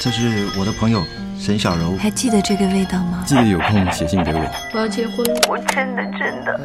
[0.00, 1.02] 这是我的朋友
[1.38, 3.24] 沈小柔，还记得这个味道吗？
[3.26, 4.40] 记得有空写信给我。
[4.72, 6.60] 我要结婚了，我真的真的。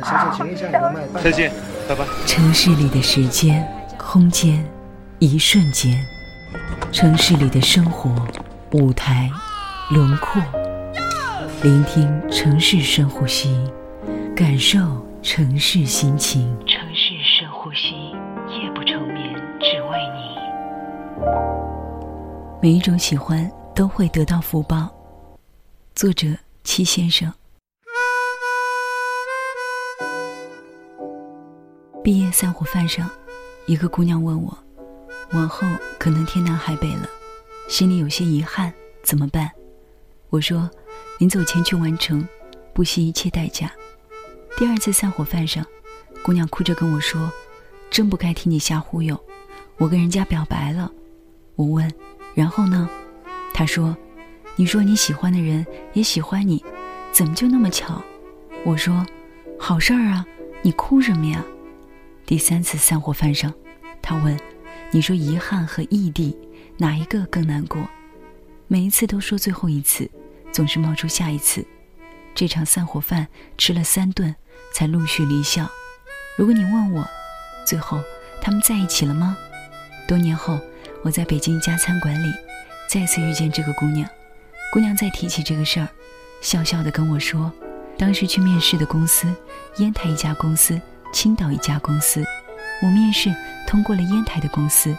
[1.21, 1.51] 再见，
[1.87, 2.05] 拜拜。
[2.27, 3.67] 城市里的时间、
[3.97, 4.63] 空间，
[5.17, 5.93] 一瞬间；
[6.91, 8.09] 城市里的生活、
[8.71, 9.31] 舞台、
[9.89, 10.41] 轮廓。
[11.63, 13.57] 聆听城市深呼吸，
[14.35, 14.79] 感受
[15.23, 16.55] 城市心情。
[16.67, 18.11] 城市深呼吸，
[18.49, 21.62] 夜不成眠，只为你。
[22.63, 24.89] 每一种喜欢都会得到福报。
[25.95, 26.33] 作者：
[26.63, 27.29] 戚先生。
[32.01, 33.09] 毕业散伙饭上，
[33.65, 34.57] 一个姑娘问我
[35.35, 35.67] ：“往后
[35.99, 37.09] 可能天南海北了，
[37.67, 38.73] 心里有些遗憾，
[39.03, 39.51] 怎么办？”
[40.31, 40.71] 我说。
[41.19, 42.25] 临走前去完成，
[42.73, 43.71] 不惜一切代价。
[44.57, 45.65] 第二次散伙饭上，
[46.23, 47.29] 姑娘哭着跟我说
[47.91, 49.21] ：“真不该听你瞎忽悠，
[49.77, 50.89] 我跟人家表白了。”
[51.55, 51.89] 我问
[52.33, 52.89] ：“然后呢？”
[53.53, 53.95] 他说
[54.55, 56.63] ：“你说你喜欢的人也喜欢你，
[57.11, 58.01] 怎么就那么巧？”
[58.65, 59.05] 我说
[59.59, 60.25] ：“好事儿啊，
[60.61, 61.43] 你哭什么呀？”
[62.25, 63.53] 第三次散伙饭上，
[64.01, 64.39] 他问
[64.91, 66.37] ：“你说遗憾和异地
[66.77, 67.87] 哪一个更难过？”
[68.67, 70.09] 每一次都说最后一次。
[70.51, 71.65] 总是冒出下一次，
[72.35, 73.27] 这场散伙饭
[73.57, 74.35] 吃了三顿
[74.71, 75.67] 才陆续离校。
[76.37, 77.03] 如果你问我，
[77.65, 77.99] 最后
[78.39, 79.35] 他们在一起了吗？
[80.07, 80.59] 多年后，
[81.03, 82.33] 我在北京一家餐馆里
[82.87, 84.09] 再次遇见这个姑娘。
[84.71, 85.87] 姑娘在提起这个事儿，
[86.41, 87.51] 笑笑的跟我说，
[87.97, 89.27] 当时去面试的公司，
[89.77, 90.79] 烟台一家公司，
[91.11, 92.23] 青岛一家公司。
[92.81, 93.35] 我面试
[93.67, 94.95] 通过了烟台的公司，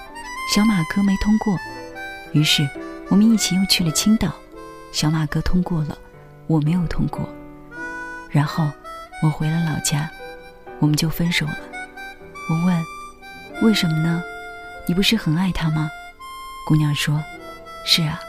[0.55, 1.57] 小马哥没通过，
[2.33, 2.69] 于是
[3.09, 4.31] 我们一起又去了青岛。
[4.93, 5.99] 小马哥通过了，
[6.47, 7.27] 我没有通过。
[8.31, 8.71] 然后
[9.23, 10.11] 我回了老家，
[10.81, 11.59] 我们就分手了。
[12.51, 12.85] 我问
[13.63, 14.23] ：“为什么呢？
[14.87, 15.91] 你不是很爱他吗？”
[16.67, 17.23] 姑娘说
[17.87, 18.21] ：“是啊，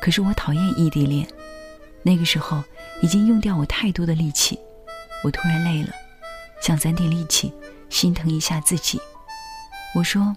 [0.00, 1.26] 可是我讨厌异地恋。
[2.02, 2.62] 那个时候
[3.02, 4.58] 已经用掉我太多的力气，
[5.24, 5.90] 我突然累了，
[6.62, 7.52] 想攒点力气，
[7.88, 9.00] 心疼一下自己。”
[9.94, 10.36] 我说：“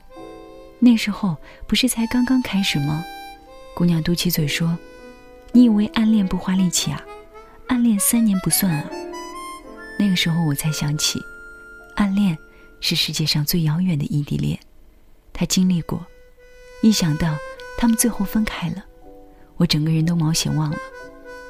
[0.80, 1.38] 那时候
[1.68, 3.04] 不是才刚刚开始吗？”
[3.76, 4.78] 姑娘嘟起嘴说。
[5.56, 7.00] 你以为暗恋不花力气啊？
[7.68, 8.90] 暗恋三年不算啊。
[10.00, 11.20] 那个时候我才想起，
[11.96, 12.36] 暗恋
[12.80, 14.60] 是世界上最遥远的异地恋。
[15.44, 16.06] 他经历过，
[16.82, 17.36] 一想到
[17.78, 18.86] 他们最后分开了，
[19.58, 20.78] 我整个人都毛血旺了。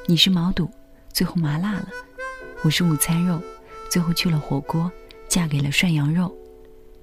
[0.06, 0.68] 你是毛肚，
[1.12, 1.86] 最后麻辣了；
[2.62, 3.40] 我是午餐肉，
[3.88, 4.90] 最后去了火锅，
[5.28, 6.36] 嫁给了涮羊肉。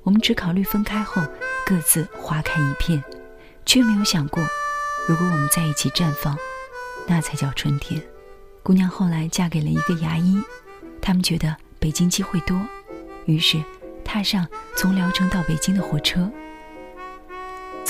[0.03, 1.23] 我们只考虑分开后
[1.65, 3.01] 各自花开一片，
[3.65, 4.43] 却没有想过，
[5.07, 6.37] 如果我们在一起绽放。
[7.07, 8.03] 那才叫春天。
[8.63, 10.37] 姑娘后来嫁给了一个牙医，
[11.01, 12.59] 他们觉得北京机会多，
[13.23, 13.63] 于是
[14.03, 16.29] 踏上从聊城到北京的火车。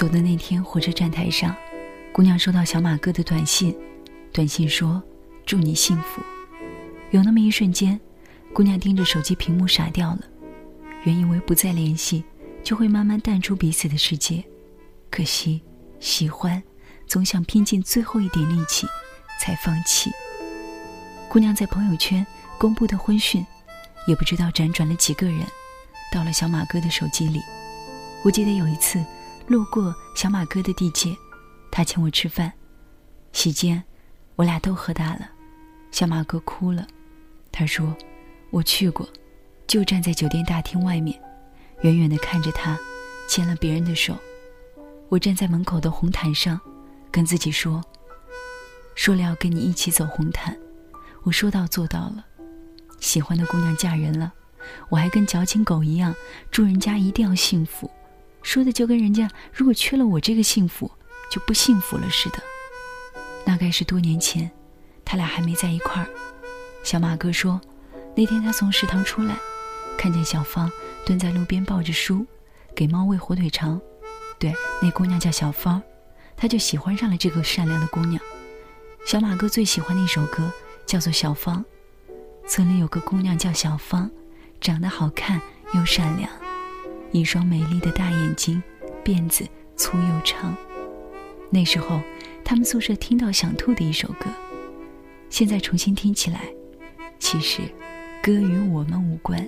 [0.01, 1.55] 走的那天，火车站台上，
[2.11, 3.77] 姑娘收到小马哥的短信，
[4.33, 4.99] 短信说
[5.45, 6.23] ：“祝你幸福。”
[7.11, 8.01] 有那么一瞬间，
[8.51, 10.21] 姑娘盯着手机屏幕傻掉了。
[11.03, 12.23] 原以为不再联系，
[12.63, 14.43] 就会慢慢淡出彼此的世界，
[15.11, 15.61] 可惜
[15.99, 16.63] 喜欢，
[17.05, 18.87] 总想拼尽最后一点力气。
[19.39, 20.09] 才放弃。
[21.29, 22.25] 姑娘在朋友圈
[22.57, 23.45] 公布的婚讯，
[24.07, 25.45] 也不知道辗转了几个人，
[26.11, 27.39] 到了小马哥的手机里。
[28.23, 29.03] 我记得有一次
[29.51, 31.13] 路过小马哥的地界，
[31.69, 32.53] 他请我吃饭，
[33.33, 33.83] 席间
[34.37, 35.29] 我俩都喝大了，
[35.91, 36.87] 小马哥哭了。
[37.51, 37.93] 他说
[38.49, 39.05] ：“我去过，
[39.67, 41.21] 就站在酒店大厅外面，
[41.81, 42.79] 远远的看着他
[43.27, 44.17] 牵了别人的手。
[45.09, 46.57] 我站在门口的红毯上，
[47.11, 47.83] 跟自己说。”
[48.95, 50.57] 说了要跟你一起走红毯，
[51.23, 52.25] 我说到做到了。
[53.01, 54.31] 喜欢的姑娘嫁人了，
[54.87, 56.15] 我还跟矫情狗一样
[56.49, 57.91] 祝人家一定要幸福，
[58.41, 60.91] 说的就跟人家如果缺了我这个幸福
[61.29, 62.39] 就不幸福了似的。
[63.45, 64.49] 大概是多年前，
[65.03, 66.07] 他俩还没在一块儿。
[66.83, 67.59] 小马哥说，
[68.15, 69.35] 那天他从食堂出来，
[69.97, 70.71] 看见小芳
[71.05, 72.25] 蹲在路边抱着书，
[72.75, 73.79] 给猫喂火腿肠。
[74.39, 75.81] 对，那姑娘叫小芳，
[76.35, 78.21] 他就喜欢上了这个善良的姑娘。
[79.05, 80.51] 小马哥最喜欢的一首歌
[80.85, 81.63] 叫做《小芳》。
[82.47, 84.09] 村里有个姑娘叫小芳，
[84.59, 85.41] 长得好看
[85.73, 86.29] 又善良，
[87.11, 88.61] 一双美丽的大眼睛，
[89.03, 90.55] 辫子粗又长。
[91.49, 92.01] 那时候，
[92.43, 94.27] 他们宿舍听到想吐的一首歌，
[95.29, 96.41] 现在重新听起来，
[97.19, 97.61] 其实
[98.23, 99.45] 歌与我们无关，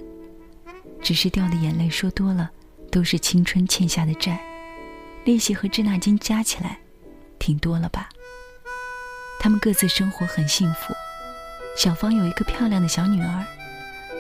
[1.02, 2.52] 只是掉的眼泪说多了，
[2.92, 4.44] 都是青春欠下的债，
[5.24, 6.80] 利息和滞纳金加起来，
[7.40, 8.10] 挺多了吧。
[9.40, 10.94] 他们各自生活很幸福，
[11.78, 13.46] 小芳有一个漂亮的小女儿，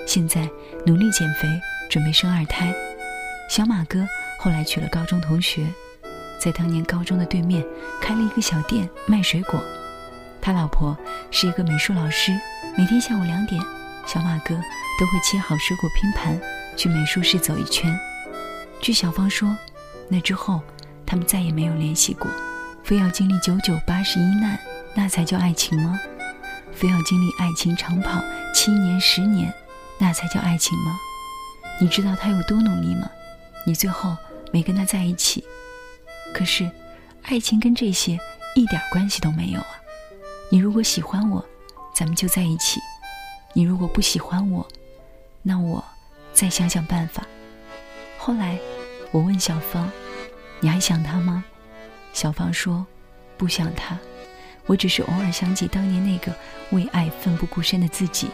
[0.05, 0.49] 现在
[0.85, 1.49] 努力减肥，
[1.89, 2.73] 准备生二胎。
[3.49, 4.07] 小马哥
[4.39, 5.67] 后来娶了高中同学，
[6.39, 7.63] 在当年高中的对面
[8.01, 9.61] 开了一个小店卖水果。
[10.41, 10.97] 他老婆
[11.29, 12.31] 是一个美术老师，
[12.77, 13.61] 每天下午两点，
[14.05, 14.55] 小马哥
[14.99, 16.39] 都会切好水果拼盘
[16.75, 17.97] 去美术室走一圈。
[18.81, 19.55] 据小芳说，
[20.09, 20.61] 那之后
[21.05, 22.29] 他们再也没有联系过。
[22.83, 24.59] 非要经历九九八十一难，
[24.93, 25.97] 那才叫爱情吗？
[26.73, 28.21] 非要经历爱情长跑
[28.53, 29.53] 七年十年，
[29.99, 30.97] 那才叫爱情吗？
[31.79, 33.09] 你知道他有多努力吗？
[33.65, 34.15] 你最后
[34.51, 35.43] 没跟他在一起。
[36.33, 36.69] 可是，
[37.23, 38.17] 爱情跟这些
[38.55, 39.81] 一点关系都没有啊！
[40.49, 41.43] 你如果喜欢我，
[41.93, 42.79] 咱们就在一起；
[43.53, 44.67] 你如果不喜欢我，
[45.41, 45.83] 那我
[46.33, 47.23] 再想想办法。
[48.17, 48.57] 后来，
[49.11, 49.89] 我问小芳
[50.59, 51.43] ：“你还想他吗？”
[52.13, 52.85] 小芳说
[53.37, 53.97] ：“不想他，
[54.65, 56.33] 我只是偶尔想起当年那个
[56.71, 58.29] 为爱奋不顾身的自己，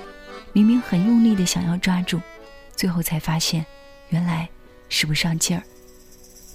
[0.53, 2.19] 明明很用力的想要抓住，
[2.75, 3.65] 最后才发现，
[4.09, 4.49] 原来
[4.89, 5.63] 使不上劲儿。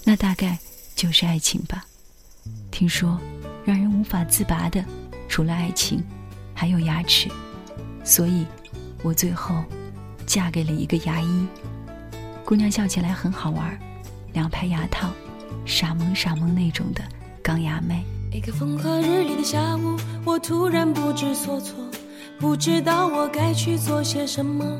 [0.04, 0.58] 那大概
[0.94, 1.84] 就是爱情吧。
[2.70, 3.19] 听说，
[3.64, 4.84] 让人无法自拔的，
[5.28, 6.04] 除了爱情，
[6.52, 7.31] 还有牙齿。
[8.04, 8.44] 所以，
[9.02, 9.64] 我最后
[10.26, 11.46] 嫁给了一个牙医。
[12.44, 13.78] 姑娘笑起来很好玩，
[14.34, 15.08] 两排牙套。”
[15.64, 17.02] 傻萌傻萌那种的
[17.42, 18.04] 钢牙妹。
[18.30, 21.75] 一个风和日丽的下午，我突然不知所措，
[22.38, 24.78] 不知道我该去做些什么。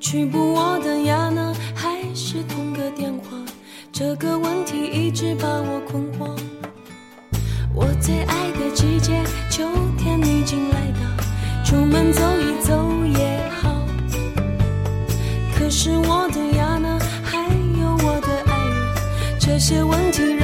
[0.00, 1.54] 去补我的牙呢，
[2.34, 3.38] 是通个电话？
[3.92, 6.36] 这个问题一直把我困惑。
[7.72, 9.62] 我最爱的季节，秋
[9.96, 13.86] 天已经来到，出门走一走也好。
[15.56, 16.98] 可是我的牙呢？
[19.38, 20.34] 这些问题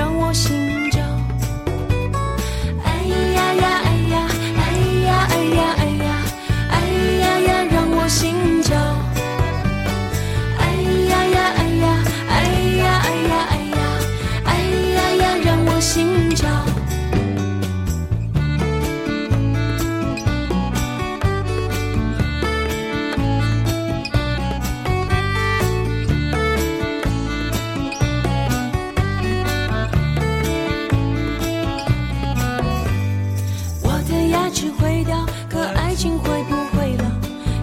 [36.30, 37.04] 会不会老？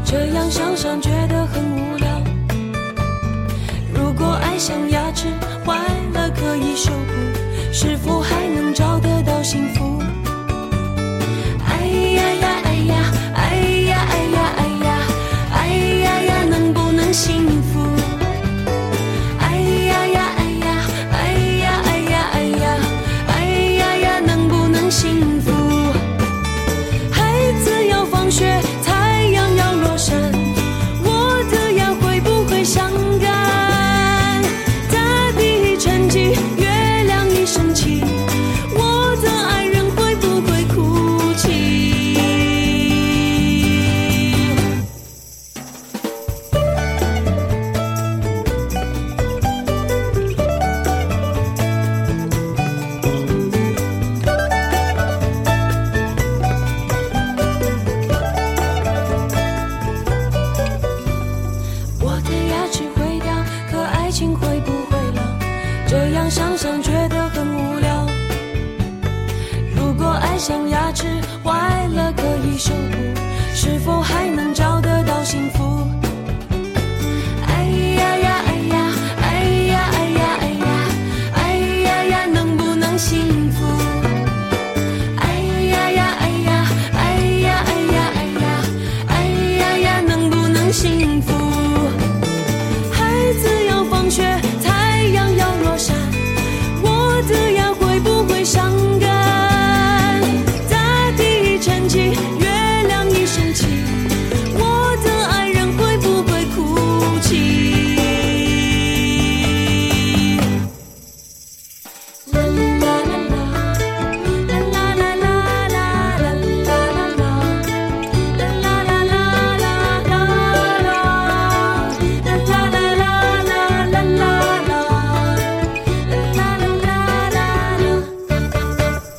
[0.03, 2.21] 这样想想觉得很无聊。
[3.93, 5.27] 如果爱像牙齿
[5.65, 5.77] 坏
[6.13, 7.13] 了可以修补，
[7.71, 9.76] 是否还能找得到幸福？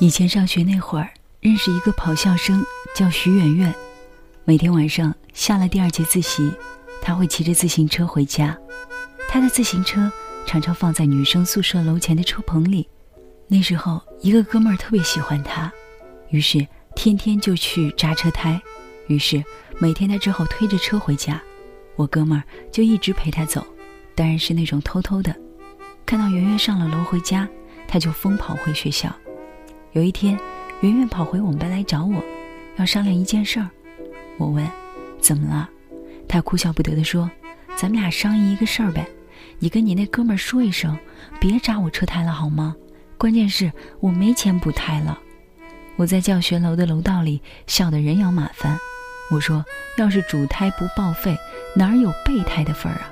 [0.09, 3.75] 以前上学那会儿，认识一个跑校生，叫徐媛媛。
[4.47, 6.51] 每天晚上下了第二节自习，
[7.03, 8.59] 他会骑着自行车回家。
[9.29, 10.11] 他的自行车
[10.47, 12.89] 常常放在女生宿舍楼前的车棚里。
[13.49, 15.71] 那时候，一个哥们儿特别喜欢他，
[16.31, 18.59] 于是天天就去扎车胎。
[19.09, 19.45] 于是
[19.79, 21.39] 每天他只好推着车回家，
[21.97, 23.63] 我哥们儿就一直陪他走，
[24.15, 25.37] 当然是那种偷偷的。
[26.07, 27.47] 看到圆圆上了楼回家。
[27.91, 29.11] 他就疯跑回学校。
[29.93, 30.39] 有一天，
[30.83, 32.23] 圆圆跑回我们班来找我，
[32.77, 33.69] 要商量一件事儿。
[34.37, 34.67] 我问
[35.19, 35.69] ：“怎么了？”
[36.29, 37.31] 他哭笑不得地说
[37.75, 39.09] ：“咱们俩商议一个事儿呗，
[39.59, 40.97] 你跟你那哥们儿说一声，
[41.41, 42.77] 别扎我车胎了好吗？
[43.17, 45.19] 关键是我没钱补胎了。”
[45.97, 48.79] 我在教学楼的楼道里笑得人仰马翻。
[49.31, 49.65] 我说
[49.97, 51.35] ：“要是主胎不报废，
[51.75, 53.11] 哪儿有备胎的份儿啊？”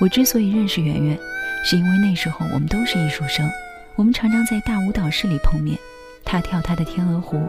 [0.00, 1.18] 我之所以认识圆圆，
[1.64, 3.50] 是因为那时候我们都是艺术生，
[3.98, 5.76] 我们常常在大舞蹈室里碰面。
[6.24, 7.42] 他跳他的天鹅湖，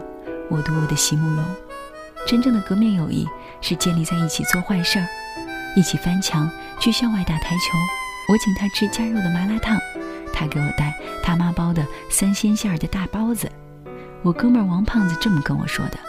[0.49, 1.45] 我读我的席慕容。
[2.25, 3.27] 真正的革命友谊
[3.61, 5.07] 是建立在一起做坏事儿，
[5.75, 7.77] 一起翻墙去校外打台球。
[8.27, 9.79] 我请他吃加肉的麻辣烫，
[10.33, 10.91] 他给我带
[11.21, 13.47] 他妈包的三鲜馅儿的大包子。
[14.23, 15.99] 我哥们儿王胖子这么跟我说的：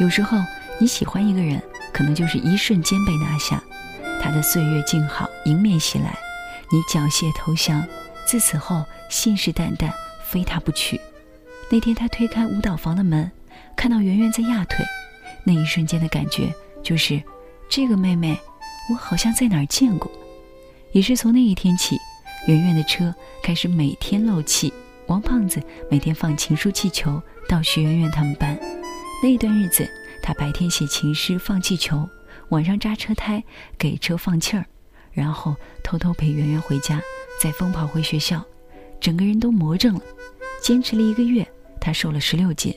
[0.00, 0.38] 有时候
[0.80, 3.62] 你喜欢一个人，可能就是一瞬间被拿下，
[4.20, 6.18] 他的岁月静好迎面袭来，
[6.72, 7.80] 你缴械投降，
[8.28, 9.90] 自此后信誓旦旦
[10.22, 11.00] 非他不娶。
[11.70, 13.30] 那天他推开舞蹈房的门，
[13.74, 14.84] 看到圆圆在压腿。
[15.44, 17.22] 那一瞬间的感觉就是，
[17.70, 18.38] 这个妹妹，
[18.90, 20.12] 我好像在哪儿见过。
[20.92, 21.96] 也是从那一天起，
[22.46, 24.70] 圆圆的车开始每天漏气，
[25.06, 28.58] 王胖子每天放情书气球到徐圆圆他们班。
[29.22, 29.88] 那一段日子，
[30.22, 32.06] 他白天写情诗放气球，
[32.50, 33.42] 晚上扎车胎
[33.78, 34.66] 给车放气儿，
[35.12, 37.00] 然后偷偷陪圆圆回家，
[37.40, 38.44] 再疯跑回学校，
[39.00, 40.00] 整个人都魔怔了。
[40.60, 41.46] 坚持了一个月，
[41.80, 42.76] 他瘦了十六斤。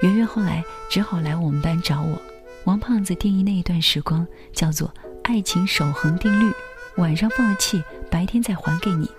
[0.00, 2.20] 圆圆后来只好来我们班找我。
[2.64, 4.92] 王胖子定义那一段时光叫做
[5.24, 6.52] “爱情守恒定律”，
[6.96, 9.10] 晚上放了气，白天再还给你。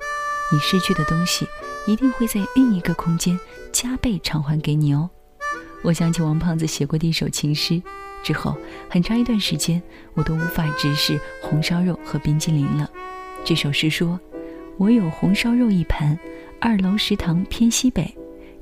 [0.52, 1.48] 你失去的东西，
[1.86, 3.40] 一定会在另一个空间
[3.72, 5.10] 加倍偿还给你哦。
[5.84, 7.82] 我想起王胖子写过的一首情诗，
[8.24, 8.58] 之后
[8.90, 9.82] 很长一段时间，
[10.16, 12.90] 我都无法直视红烧肉和冰激凌了。
[13.44, 14.20] 这首诗说
[14.78, 16.18] ：“我有红烧肉一盘，
[16.60, 18.14] 二楼食堂偏西北。”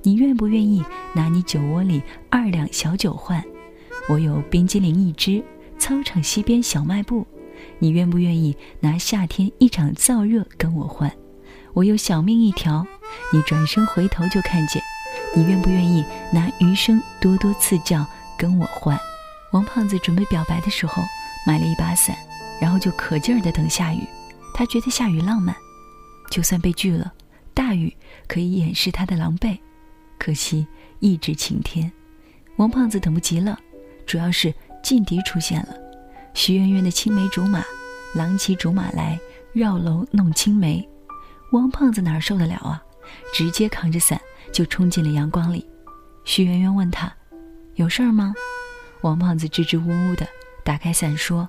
[0.02, 0.82] 你愿不愿意
[1.14, 3.44] 拿你酒窝里二两小酒换？
[4.08, 5.44] 我有冰激凌一支，
[5.78, 7.28] 操场西边小卖部。
[7.80, 11.12] 你愿不愿意拿夏天一场燥热跟我换？
[11.74, 12.88] 我有小命一条，
[13.34, 14.82] 你转身回头就看见。
[15.36, 18.06] 你愿不愿意拿余生多多赐教
[18.38, 18.98] 跟我换？
[19.52, 21.04] 王胖子准备表白的时候，
[21.46, 22.16] 买了一把伞，
[22.62, 24.00] 然后就可劲儿的等下雨。
[24.54, 25.54] 他觉得下雨浪漫，
[26.30, 27.14] 就算被拒了，
[27.54, 27.96] 大雨
[28.28, 29.58] 可以掩饰他的狼狈。
[30.18, 30.68] 可惜
[31.00, 31.92] 一直晴天，
[32.58, 33.58] 王胖子等不及了，
[34.06, 35.76] 主要是劲敌出现了。
[36.34, 37.64] 徐媛媛的青梅竹马，
[38.16, 39.20] 郎骑竹马来，
[39.54, 40.88] 绕楼弄青梅。
[41.52, 42.84] 王胖子哪受得了啊？
[43.34, 44.22] 直接扛着伞
[44.52, 45.66] 就冲进了阳光里。
[46.26, 47.12] 徐媛媛问他
[47.74, 48.36] ：“有事儿吗？”
[49.02, 50.28] 王胖子支支吾吾的
[50.64, 51.48] 打开伞说：“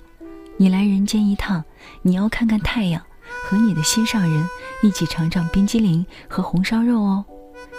[0.57, 1.63] 你来人间一趟，
[2.01, 3.05] 你要看看太阳，
[3.51, 4.49] 和你的心上人
[4.81, 7.25] 一起尝尝冰激凌和红烧肉哦。”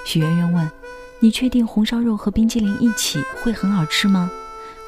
[0.06, 0.70] 许媛媛问
[1.22, 4.30] ：“你确定红烧肉和冰激凌一起会很好吃吗？”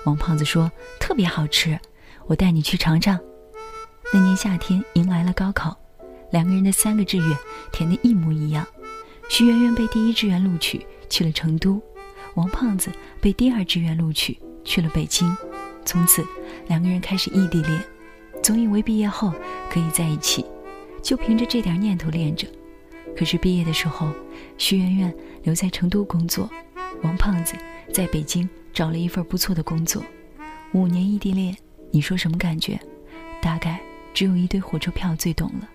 [0.04, 1.80] 王胖子说：“特别好吃，
[2.25, 3.18] 我带你去尝尝。”
[4.12, 5.78] 那年夏天迎来了高考，
[6.32, 7.38] 两个人的三个志愿
[7.72, 8.68] 填的一模一样。
[9.30, 11.82] 徐媛媛被第一志愿录取去了成都，
[12.34, 15.34] 王胖子被第二志愿录取去了北京。
[15.86, 16.25] 从此，
[16.68, 17.82] 两个人开始异地恋，
[18.42, 19.34] 总以为毕业后
[19.70, 20.46] 可以在一起，
[21.03, 22.48] 就凭着这点念头练着。
[23.15, 24.12] 可是毕业的时候，
[24.57, 26.50] 徐媛媛留在成都工作，
[27.03, 27.53] 王胖子
[27.93, 30.01] 在北京找了一份不错的工作。
[30.72, 31.55] 五年异地恋，
[31.91, 32.79] 你说什么感觉？
[33.39, 33.79] 大概
[34.13, 35.69] 只有一堆火车票最懂了。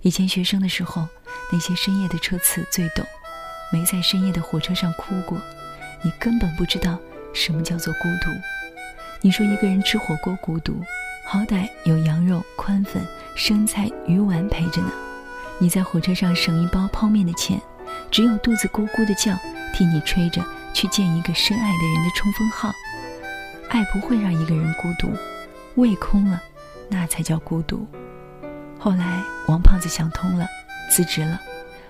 [0.00, 1.06] 以前学生的时候，
[1.52, 3.04] 那些深夜的车次最懂。
[3.72, 5.40] 没在深夜的火车上哭过，
[6.02, 6.98] 你根本不知道
[7.32, 8.30] 什么叫做孤独。
[9.20, 10.80] 你说一个人吃火锅孤独，
[11.26, 13.04] 好歹有羊肉、宽粉、
[13.34, 14.90] 生菜、鱼丸陪着呢。
[15.58, 17.60] 你在火车上省一包泡面的钱，
[18.10, 19.36] 只有肚子咕咕的叫，
[19.74, 22.72] 替你吹着去见一个深爱的人的冲锋号。
[23.68, 25.12] 爱不会让一个人孤独，
[25.74, 26.40] 胃空了，
[26.88, 27.86] 那才叫孤独。
[28.78, 30.46] 后来王胖子想通了，
[30.90, 31.40] 辞职了，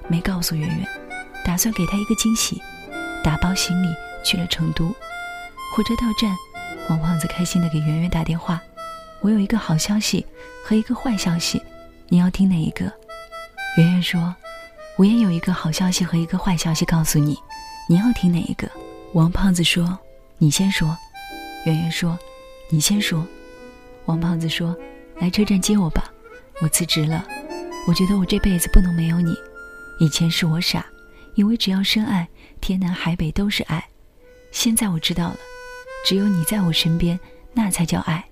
[0.08, 0.88] 没告诉圆圆，
[1.44, 2.62] 打算给她一个惊喜，
[3.22, 3.88] 打包行李
[4.24, 4.94] 去了成都。
[5.74, 6.34] 火车到站，
[6.88, 8.62] 王胖子开心的给圆圆打电话
[9.24, 10.26] ：“我有一个好消息
[10.62, 11.58] 和一个坏消息，
[12.08, 12.84] 你要听哪一个？”
[13.78, 14.36] 圆圆说
[14.98, 17.38] ：“我也有一个好消息和一个坏消息告诉你，
[17.88, 18.70] 你要听哪一个？”
[19.14, 19.98] 王胖子说
[20.36, 20.94] ：“你先说。”
[21.64, 22.18] 圆圆说
[22.68, 23.26] ：“你先说。”
[24.04, 24.76] 王胖子说
[25.18, 26.12] ：“来车站接我吧，
[26.60, 27.26] 我辞职了。
[27.88, 29.34] 我觉得我这辈子不能没有你。
[30.00, 30.84] 以前是我傻，
[31.34, 32.28] 以为只要深爱，
[32.60, 33.82] 天南海北都是爱。
[34.52, 35.38] 现在我知道了，
[36.06, 37.18] 只有你在我身边，
[37.54, 38.22] 那才叫爱。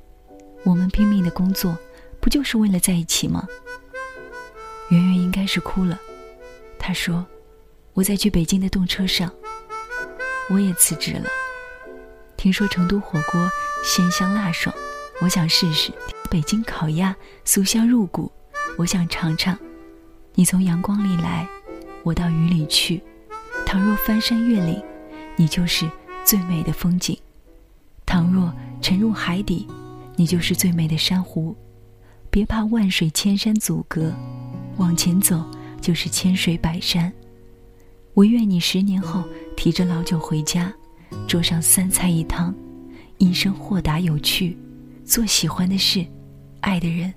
[0.64, 1.76] 我们拼命的工作，
[2.20, 3.46] 不就是为了在一起吗？”
[4.90, 5.98] 圆圆应该是哭了，
[6.78, 7.24] 她说
[7.94, 9.32] ：“我在去北京的动车上，
[10.50, 11.28] 我也辞职了。
[12.36, 13.50] 听说成都火锅
[13.84, 14.74] 鲜香辣爽，
[15.20, 15.92] 我想试试；
[16.28, 17.16] 北京烤鸭
[17.46, 18.30] 酥香入骨，
[18.76, 19.58] 我想尝尝。
[20.34, 21.48] 你从阳光里来，
[22.02, 23.02] 我到雨里去。
[23.64, 24.82] 倘若翻山越岭，
[25.36, 25.88] 你就是
[26.24, 27.16] 最美的风景；
[28.04, 29.66] 倘若沉入海底，
[30.16, 31.54] 你就是最美的珊瑚。
[32.30, 34.12] 别怕万水千山阻隔，
[34.76, 35.44] 往前走
[35.80, 37.12] 就是千水百山。
[38.14, 39.22] 我愿你十年后
[39.56, 40.72] 提着老酒回家，
[41.28, 42.54] 桌上三菜一汤，
[43.18, 44.56] 一生豁达有趣，
[45.04, 46.06] 做喜欢的事，
[46.60, 47.12] 爱的人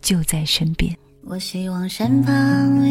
[0.00, 0.96] 就在身边。
[1.24, 2.32] 我希望身旁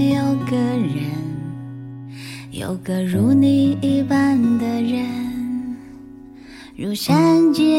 [0.09, 2.11] 有个人，
[2.51, 5.30] 有个如你一般的人，
[6.81, 7.69] 如山间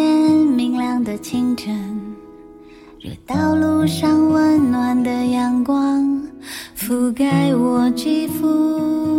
[0.46, 2.00] 明亮的清晨。
[3.00, 6.22] 如道路上温暖的阳光
[6.78, 9.11] 覆盖我肌肤，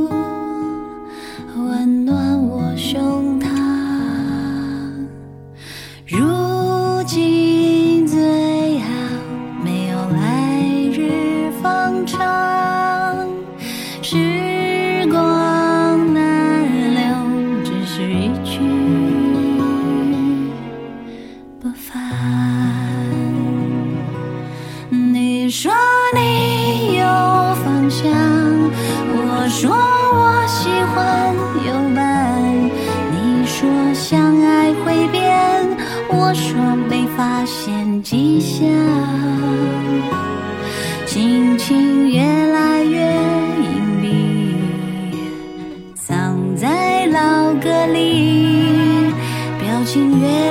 [49.93, 50.42] 情缘。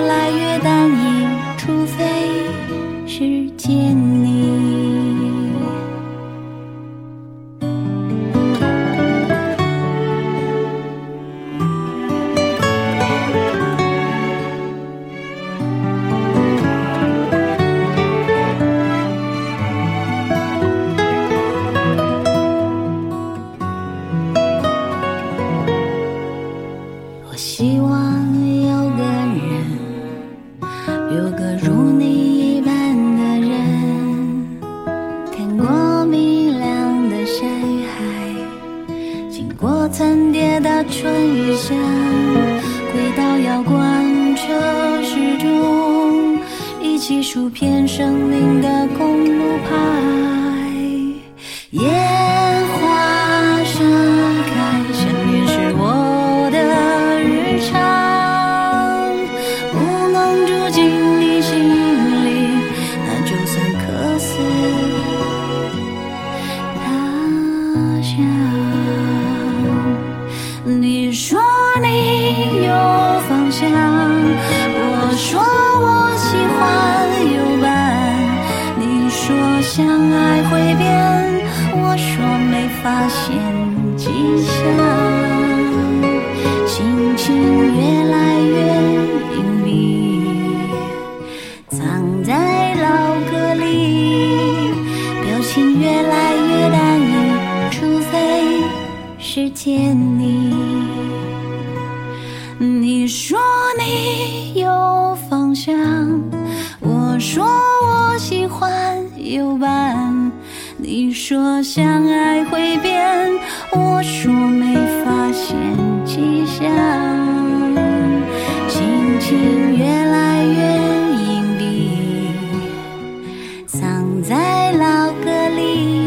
[124.23, 126.07] 在老歌里，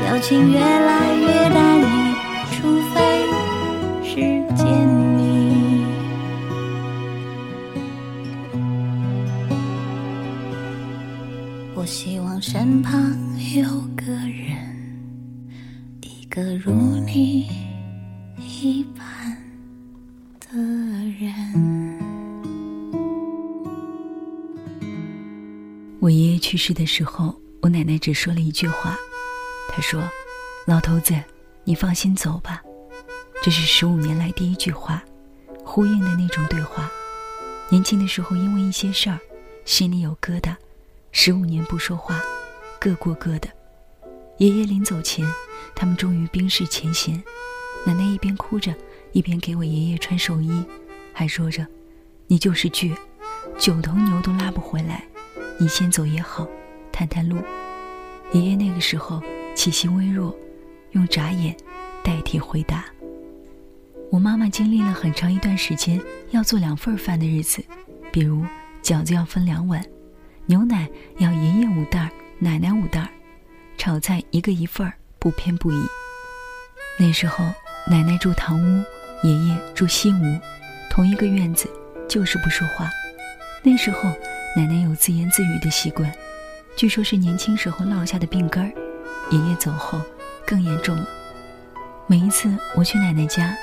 [0.00, 1.84] 表情越来越单一，
[2.52, 2.94] 除非
[4.02, 4.14] 是
[4.54, 4.66] 见
[5.18, 5.84] 你。
[11.74, 12.94] 我希望身旁
[13.54, 13.62] 有
[13.94, 14.56] 个人，
[16.00, 16.72] 一个如
[17.04, 17.48] 你
[26.56, 28.96] 去世的时候，我奶奶只说了一句话，
[29.68, 30.02] 她说
[30.64, 31.14] ：“老头子，
[31.64, 32.62] 你放心走吧。”
[33.44, 35.04] 这是十五年来第一句话，
[35.62, 36.90] 呼应的那种对话。
[37.68, 39.18] 年轻的时候因为一些事儿，
[39.66, 40.56] 心里有疙瘩，
[41.12, 42.22] 十五年不说话，
[42.80, 43.50] 各过各的。
[44.38, 45.30] 爷爷临走前，
[45.74, 47.22] 他们终于冰释前嫌。
[47.84, 48.74] 奶奶一边哭着，
[49.12, 50.64] 一边给我爷爷穿寿衣，
[51.12, 51.66] 还说着
[52.28, 52.96] ：“你就是倔，
[53.58, 55.06] 九头牛都拉不回来。”
[55.58, 56.46] 你先走也好，
[56.92, 57.38] 探探路。
[58.32, 59.22] 爷爷那个时候
[59.54, 60.36] 气息微弱，
[60.92, 61.56] 用眨眼
[62.02, 62.84] 代替回答。
[64.10, 67.64] 我妈妈经历了很长一段时间要做两份饭的日子，
[68.12, 68.44] 比如
[68.82, 69.84] 饺子要分两碗，
[70.46, 70.88] 牛奶
[71.18, 73.08] 要爷爷五袋，奶奶五袋，
[73.78, 75.84] 炒菜一个一份儿，不偏不倚。
[76.98, 77.44] 那时候
[77.88, 78.84] 奶奶住堂屋，
[79.22, 80.40] 爷爷住西屋，
[80.90, 81.68] 同一个院子，
[82.08, 82.90] 就是不说话。
[83.62, 84.12] 那时候
[84.56, 86.10] 奶奶有自言自语的习惯，
[86.78, 88.72] 据说是年轻时候落下的病根儿。
[89.30, 90.00] 爷爷走后
[90.46, 91.06] 更严重了。
[92.06, 93.54] 每一次我去奶奶家。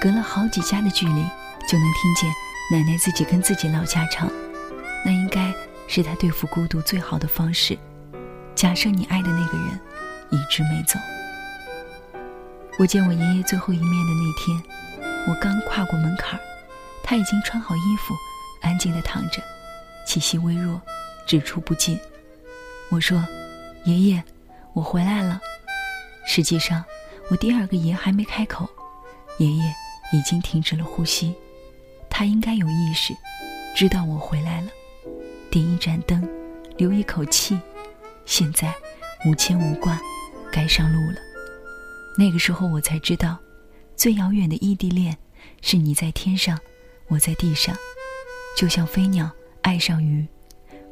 [0.00, 1.22] 隔了好几家的距离，
[1.66, 2.30] 就能听见
[2.70, 4.28] 奶奶自己跟自己唠家常，
[5.06, 5.54] 那应该
[5.86, 7.78] 是她对付孤独最好的方式。
[8.56, 9.80] 假设你爱的那个人
[10.30, 10.98] 一直没走，
[12.76, 14.62] 我见我爷爷最后一面的那天，
[15.28, 16.42] 我刚跨过门槛儿，
[17.02, 18.14] 他已经穿好衣服，
[18.60, 19.40] 安静地躺着，
[20.06, 20.80] 气息微弱，
[21.26, 21.98] 只出不进。
[22.90, 23.24] 我说
[23.84, 24.22] ：“爷爷，
[24.72, 25.40] 我回来了。”
[26.26, 26.84] 实际上，
[27.30, 28.68] 我第二个爷还没开口，
[29.38, 29.74] 爷爷。
[30.12, 31.34] 已经停止了呼吸，
[32.08, 33.12] 他应该有意识，
[33.74, 34.68] 知道我回来了。
[35.50, 36.28] 点一盏灯，
[36.76, 37.58] 留一口气。
[38.24, 38.72] 现在
[39.26, 39.98] 无牵无挂，
[40.52, 41.16] 该上路了。
[42.16, 43.36] 那个时候我才知道，
[43.96, 45.16] 最遥远的异地恋
[45.62, 46.56] 是你在天上，
[47.08, 47.74] 我在地上，
[48.56, 49.28] 就像飞鸟
[49.64, 50.26] 爱上鱼，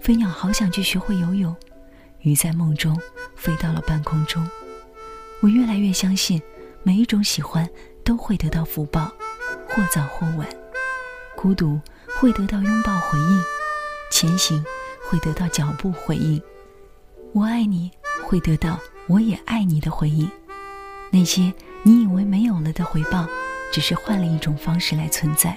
[0.00, 1.54] 飞鸟好想去学会游泳，
[2.20, 2.98] 鱼在梦中
[3.36, 4.42] 飞到了半空中。
[5.42, 6.40] 我越来越相信，
[6.82, 7.68] 每一种喜欢。
[8.04, 9.12] 都会得到福报，
[9.68, 10.44] 或早或晚。
[11.36, 11.80] 孤独
[12.18, 13.42] 会得到拥抱回应，
[14.10, 14.64] 前行
[15.08, 16.42] 会得到脚步回应。
[17.32, 17.92] 我爱你
[18.24, 20.28] 会得到我也爱你的回应。
[21.12, 21.54] 那些
[21.84, 23.28] 你以为没有了的回报，
[23.72, 25.56] 只是换了一种方式来存在。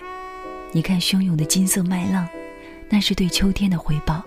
[0.71, 2.29] 你看汹涌的金色麦浪，
[2.89, 4.23] 那是对秋天的回报。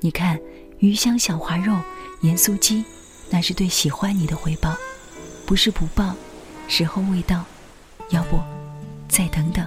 [0.00, 0.38] 你看
[0.78, 1.76] 鱼香小滑肉、
[2.22, 2.84] 盐酥鸡，
[3.30, 4.76] 那是对喜欢你的回报，
[5.46, 6.14] 不是不报。
[6.66, 7.44] 时候未到，
[8.08, 8.40] 要不
[9.06, 9.66] 再等等。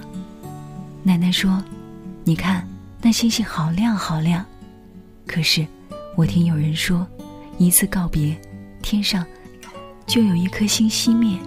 [1.04, 1.62] 奶奶说
[2.24, 2.68] ：“你看
[3.00, 4.44] 那星星好亮好亮。”
[5.26, 5.64] 可是
[6.16, 7.06] 我听有人说，
[7.56, 8.36] 一次告别，
[8.82, 9.24] 天上
[10.08, 11.38] 就有一颗星熄灭。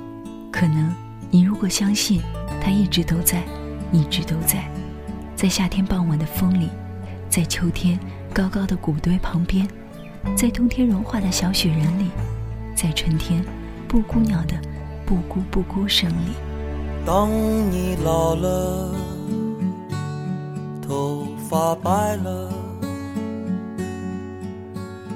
[0.52, 0.96] 可能
[1.30, 2.22] 你如果相信，
[2.62, 3.44] 它一直都在，
[3.91, 4.71] 一直都在，
[5.42, 6.70] 在夏天傍晚的风里，
[7.28, 8.00] 在秋天
[8.32, 9.68] 高高的谷堆旁边，
[10.38, 12.12] 在冬天融化的小雪人里，
[12.76, 13.44] 在春天
[13.88, 14.54] 布谷鸟的。
[15.04, 16.34] 布谷布谷声里。
[17.04, 17.28] 当
[17.72, 18.94] 你老了，
[20.80, 22.54] 头发白了，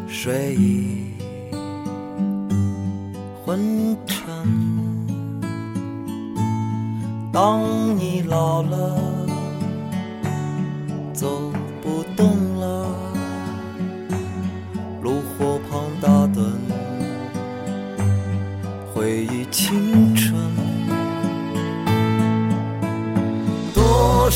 [0.08, 1.14] 睡意
[3.46, 4.26] 昏沉。
[7.32, 9.00] 当你老了，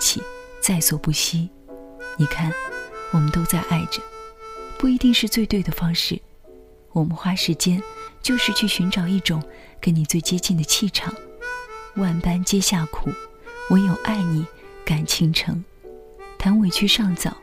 [0.00, 0.20] 起，
[0.60, 1.48] 在所不惜。
[2.16, 2.52] 你看，
[3.12, 4.02] 我们都在爱着，
[4.78, 6.20] 不一定是最对的方式，
[6.92, 7.80] 我们花时间
[8.20, 9.40] 就是去寻找一种
[9.80, 11.14] 跟你最接近的气场。
[11.94, 13.10] 万般皆下苦，
[13.68, 14.44] 唯有爱你
[14.84, 15.62] 感倾城。
[16.38, 17.36] 谈委屈尚早，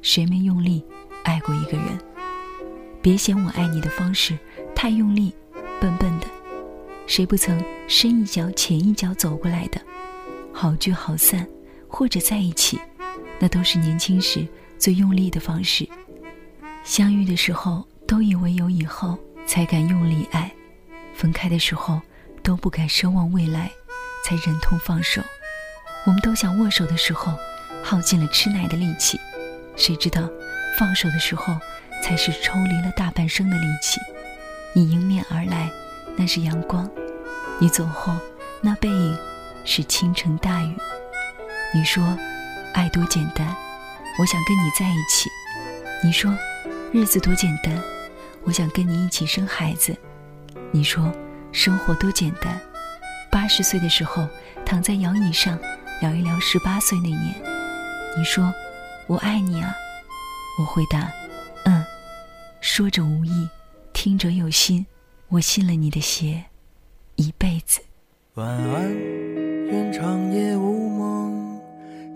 [0.00, 0.82] 谁没用力
[1.22, 1.98] 爱过一个人？
[3.02, 4.36] 别嫌我爱你的方式
[4.74, 5.32] 太用力。
[5.80, 6.26] 笨笨的，
[7.06, 7.58] 谁不曾
[7.88, 9.80] 深一脚浅一脚走过来的？
[10.52, 11.48] 好聚好散，
[11.90, 12.80] 或者在一起，
[13.38, 14.46] 那都是年轻时
[14.78, 15.86] 最用力的方式。
[16.84, 20.48] 相遇的时候都以为有以后，才敢用力爱；
[21.12, 22.00] 分开的时候
[22.42, 23.70] 都不敢奢望未来，
[24.24, 25.20] 才忍痛放手。
[26.06, 27.34] 我们都想握手的时候，
[27.82, 29.18] 耗尽了吃奶的力气，
[29.76, 30.26] 谁知道
[30.78, 31.54] 放手的时候，
[32.02, 34.00] 才是抽离了大半生的力气。
[34.72, 35.70] 你迎面而来，
[36.16, 36.88] 那是阳光；
[37.60, 38.16] 你走后，
[38.62, 39.18] 那背影
[39.64, 40.74] 是倾城大雨。
[41.72, 42.18] 你说，
[42.74, 43.46] 爱多简单，
[44.18, 45.30] 我想跟你在一起。
[46.02, 46.36] 你说，
[46.92, 47.80] 日子多简单，
[48.42, 49.96] 我想跟你一起生孩子。
[50.72, 51.12] 你说，
[51.52, 52.60] 生活多简单，
[53.30, 54.26] 八十岁的时候
[54.66, 55.56] 躺在摇椅上
[56.00, 57.34] 聊一聊十八岁那年。
[58.18, 58.52] 你说，
[59.06, 59.72] 我爱你啊，
[60.58, 61.08] 我回答，
[61.66, 61.84] 嗯，
[62.60, 63.48] 说着无意。
[63.92, 64.86] 听者有心，
[65.28, 66.46] 我信了你的邪，
[67.14, 67.80] 一辈子。
[68.34, 68.92] 晚安，
[69.66, 71.29] 愿长夜无梦，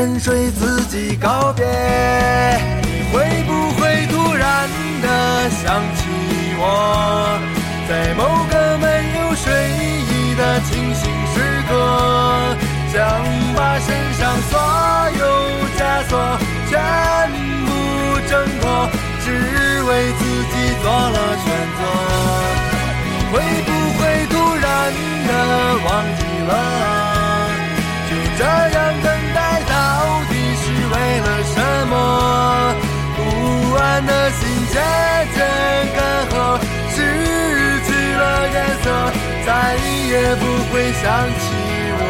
[0.00, 1.62] 沉睡自己告别。
[2.80, 4.66] 你会不会突然
[5.02, 6.08] 的想起
[6.56, 7.38] 我，
[7.86, 8.86] 在某个没
[9.18, 9.52] 有睡
[10.08, 11.36] 意的清醒时
[11.68, 12.56] 刻，
[12.90, 12.96] 想
[13.54, 14.56] 把身上所
[15.20, 15.22] 有
[15.76, 16.16] 枷锁
[16.70, 16.80] 全
[17.66, 17.68] 部
[18.26, 18.88] 挣脱，
[19.22, 19.28] 只
[19.82, 21.78] 为自己做了选择。
[23.04, 23.36] 你会
[23.66, 24.64] 不会突然
[25.28, 25.30] 的
[25.84, 27.09] 忘记了？
[31.44, 31.56] 什
[31.88, 31.94] 么？
[33.16, 33.18] 不
[33.76, 34.40] 安的心
[34.72, 34.74] 渐
[35.34, 35.38] 渐
[35.96, 36.32] 干涸，
[36.90, 36.96] 失
[37.86, 38.84] 去了颜色，
[39.46, 39.48] 再
[40.08, 41.04] 也不会想
[41.38, 41.42] 起
[41.98, 42.02] 我。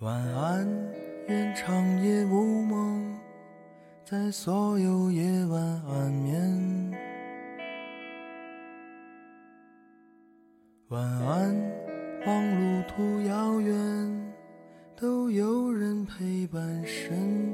[0.00, 0.66] 晚安，
[1.28, 1.64] 愿长
[2.02, 3.16] 夜无梦，
[4.04, 6.92] 在所有夜晚安眠。
[10.88, 11.54] 晚安，
[12.24, 14.32] 望路途遥远，
[14.94, 17.51] 都有人陪伴身